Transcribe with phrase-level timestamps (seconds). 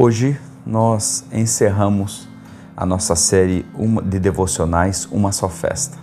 [0.00, 2.28] Hoje nós encerramos
[2.76, 3.66] a nossa série
[4.04, 5.98] de devocionais Uma Só Festa.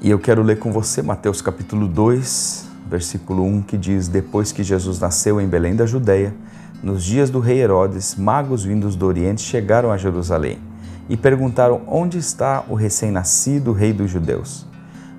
[0.00, 4.62] E eu quero ler com você Mateus capítulo 2, versículo 1, que diz: Depois que
[4.62, 6.32] Jesus nasceu em Belém da Judéia,
[6.80, 10.60] nos dias do rei Herodes, magos vindos do Oriente chegaram a Jerusalém
[11.08, 14.64] e perguntaram: Onde está o recém-nascido rei dos judeus?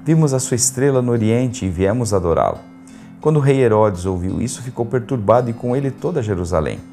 [0.06, 2.60] Vimos a sua estrela no Oriente e viemos adorá-lo.
[3.20, 6.93] Quando o rei Herodes ouviu isso, ficou perturbado e com ele toda Jerusalém.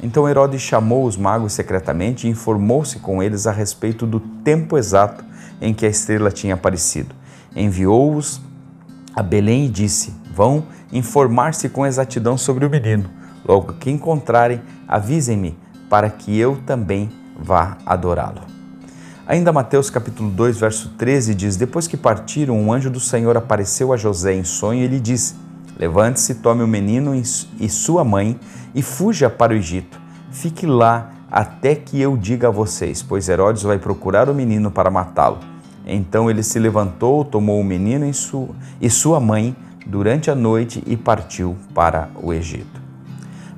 [0.00, 5.24] Então Herodes chamou os magos secretamente e informou-se com eles a respeito do tempo exato
[5.60, 7.14] em que a estrela tinha aparecido.
[7.54, 8.40] Enviou-os
[9.14, 13.10] a Belém e disse: Vão informar-se com exatidão sobre o menino.
[13.44, 15.58] Logo que encontrarem, avisem-me,
[15.90, 18.42] para que eu também vá adorá-lo.
[19.26, 23.92] Ainda Mateus capítulo 2, verso 13 diz: Depois que partiram, um anjo do Senhor apareceu
[23.92, 25.34] a José em sonho e lhe disse:
[25.78, 28.38] Levante-se, tome o menino e sua mãe
[28.74, 30.00] e fuja para o Egito.
[30.32, 34.90] Fique lá até que eu diga a vocês, pois Herodes vai procurar o menino para
[34.90, 35.38] matá-lo.
[35.86, 38.10] Então ele se levantou, tomou o menino
[38.80, 42.80] e sua mãe durante a noite e partiu para o Egito.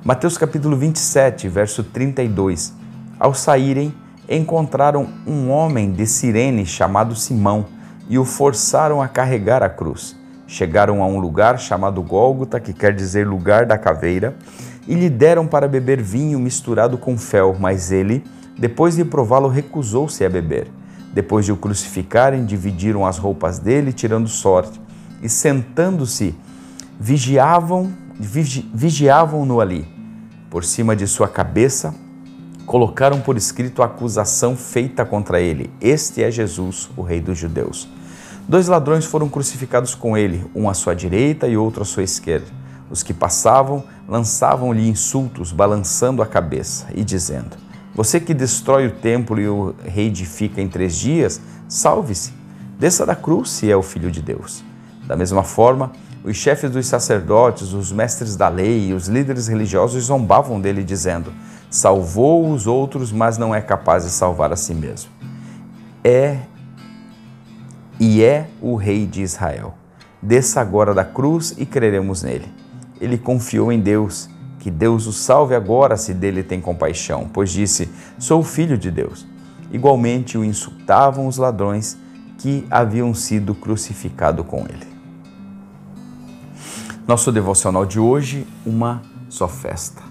[0.03, 2.73] Mateus capítulo 27, verso 32.
[3.19, 3.93] Ao saírem,
[4.29, 7.65] encontraram um homem de Cirene chamado Simão
[8.07, 10.15] e o forçaram a carregar a cruz.
[10.51, 14.35] Chegaram a um lugar chamado Gólgota, que quer dizer lugar da caveira,
[14.85, 18.21] e lhe deram para beber vinho misturado com fel, mas ele,
[18.59, 20.67] depois de prová-lo, recusou-se a beber.
[21.13, 24.77] Depois de o crucificarem, dividiram as roupas dele, tirando sorte,
[25.23, 26.35] e sentando-se,
[26.99, 29.87] vigiavam, vigi, vigiavam-no ali.
[30.49, 31.95] Por cima de sua cabeça,
[32.65, 37.87] colocaram por escrito a acusação feita contra ele: Este é Jesus, o Rei dos Judeus.
[38.47, 42.47] Dois ladrões foram crucificados com ele, um à sua direita e outro à sua esquerda.
[42.89, 47.55] Os que passavam lançavam-lhe insultos, balançando a cabeça e dizendo:
[47.95, 52.33] Você que destrói o templo e o reedifica em três dias, salve-se.
[52.77, 54.63] Desça da cruz se é o Filho de Deus.
[55.07, 55.91] Da mesma forma,
[56.23, 61.31] os chefes dos sacerdotes, os mestres da lei e os líderes religiosos zombavam dele, dizendo:
[61.69, 65.09] Salvou os outros, mas não é capaz de salvar a si mesmo.
[66.03, 66.39] É
[68.01, 69.75] e é o Rei de Israel.
[70.21, 72.61] Desça agora da cruz e creremos nele
[73.01, 74.29] ele confiou em Deus.
[74.59, 79.25] Que Deus o salve agora se dele tem compaixão, pois disse: Sou filho de Deus.
[79.71, 81.97] Igualmente o insultavam os ladrões
[82.37, 84.87] que haviam sido crucificados com ele.
[87.07, 90.03] Nosso devocional de hoje, uma só festa.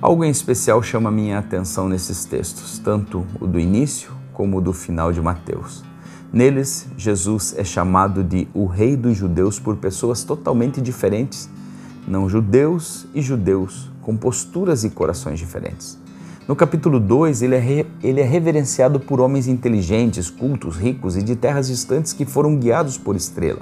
[0.00, 4.72] Algo em especial chama minha atenção nesses textos, tanto o do início como o do
[4.72, 5.82] final de Mateus.
[6.32, 11.48] Neles, Jesus é chamado de o Rei dos Judeus por pessoas totalmente diferentes
[12.06, 15.98] não judeus e judeus com posturas e corações diferentes.
[16.48, 21.36] No capítulo 2, ele é, ele é reverenciado por homens inteligentes, cultos, ricos e de
[21.36, 23.60] terras distantes que foram guiados por estrela.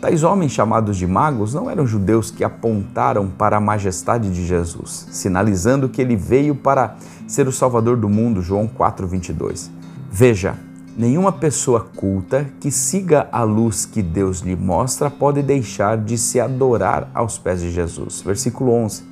[0.00, 5.06] Tais homens, chamados de magos, não eram judeus que apontaram para a majestade de Jesus,
[5.10, 6.96] sinalizando que ele veio para
[7.26, 9.70] ser o Salvador do mundo, João 4,22.
[10.10, 10.56] Veja,
[10.96, 16.38] Nenhuma pessoa culta que siga a luz que Deus lhe mostra pode deixar de se
[16.38, 18.22] adorar aos pés de Jesus.
[18.22, 19.02] Versículo 11.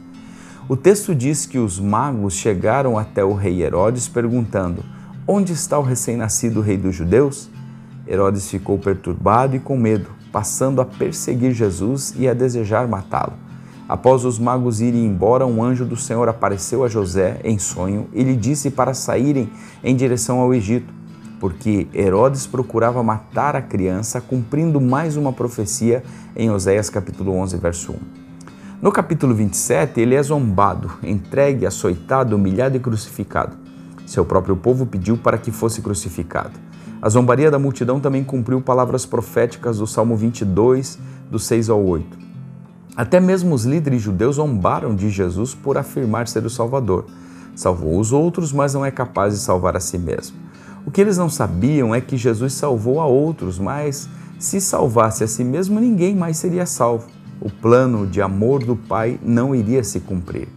[0.69, 4.85] O texto diz que os magos chegaram até o rei Herodes perguntando:
[5.27, 7.51] Onde está o recém-nascido rei dos judeus?
[8.07, 13.33] Herodes ficou perturbado e com medo, passando a perseguir Jesus e a desejar matá-lo.
[13.89, 18.23] Após os magos irem embora, um anjo do Senhor apareceu a José em sonho e
[18.23, 19.51] lhe disse para saírem
[19.83, 21.02] em direção ao Egito
[21.43, 26.05] porque Herodes procurava matar a criança, cumprindo mais uma profecia
[26.37, 27.97] em Oséias capítulo 11, verso 1.
[28.81, 33.57] No capítulo 27, ele é zombado, entregue, açoitado, humilhado e crucificado.
[34.07, 36.53] Seu próprio povo pediu para que fosse crucificado.
[37.03, 40.97] A zombaria da multidão também cumpriu palavras proféticas do Salmo 22,
[41.29, 42.19] do 6 ao 8.
[42.97, 47.07] Até mesmo os líderes judeus zombaram de Jesus por afirmar ser o Salvador.
[47.57, 50.52] Salvou os outros, mas não é capaz de salvar a si mesmo.
[50.87, 54.09] O que eles não sabiam é que Jesus salvou a outros, mas
[54.39, 57.09] se salvasse a si mesmo, ninguém mais seria salvo.
[57.41, 60.49] O plano de amor do Pai não iria se cumprir.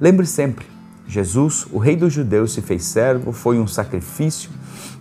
[0.00, 0.66] Lembre sempre,
[1.06, 4.50] Jesus, o Rei dos Judeus, se fez servo, foi um sacrifício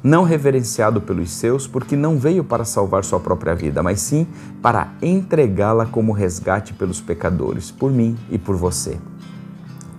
[0.05, 4.27] não reverenciado pelos seus, porque não veio para salvar sua própria vida, mas sim
[4.61, 8.99] para entregá-la como resgate pelos pecadores, por mim e por você.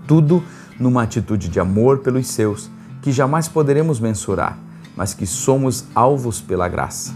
[0.07, 0.45] Tudo
[0.79, 2.71] numa atitude de amor pelos seus,
[3.03, 4.57] que jamais poderemos mensurar,
[4.97, 7.15] mas que somos alvos pela graça.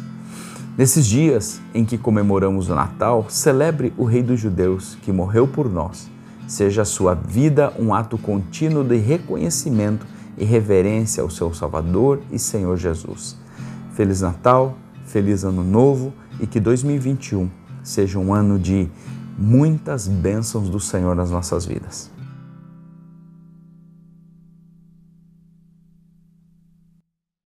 [0.77, 5.69] Nesses dias em que comemoramos o Natal, celebre o Rei dos Judeus, que morreu por
[5.69, 6.09] nós.
[6.47, 10.06] Seja a sua vida um ato contínuo de reconhecimento
[10.38, 13.37] e reverência ao seu Salvador e Senhor Jesus.
[13.94, 17.50] Feliz Natal, feliz Ano Novo e que 2021
[17.83, 18.88] seja um ano de
[19.37, 22.11] muitas bênçãos do Senhor nas nossas vidas.